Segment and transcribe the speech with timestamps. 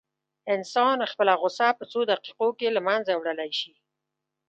[0.53, 3.73] انسان خپله غوسه په څو دقيقو کې له منځه وړلی شي.